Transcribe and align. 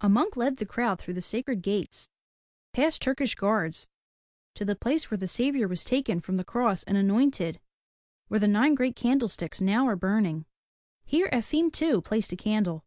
A 0.00 0.08
monk 0.08 0.34
led 0.34 0.56
the 0.56 0.64
crowd 0.64 0.92
165 0.92 0.96
MY 0.96 1.00
BOOK 1.02 1.04
HOUSE 1.04 1.04
through 1.04 1.14
the 1.14 1.60
sacred 1.60 1.62
gates, 1.82 2.08
past 2.72 3.02
Turkish 3.02 3.34
guards, 3.34 3.86
to 4.54 4.64
the 4.64 4.74
place 4.74 5.10
where 5.10 5.18
the 5.18 5.26
Savior 5.28 5.68
was 5.68 5.84
taken 5.84 6.20
from 6.20 6.38
the 6.38 6.42
cross 6.44 6.84
and 6.84 6.96
anointed,— 6.96 7.60
where 8.28 8.40
the 8.40 8.48
nine 8.48 8.74
great 8.74 8.96
candlesticks 8.96 9.60
now 9.60 9.86
are 9.86 9.94
burning. 9.94 10.46
Here 11.04 11.28
Efim 11.30 11.70
too 11.70 12.00
placed 12.00 12.32
a 12.32 12.36
candle. 12.36 12.86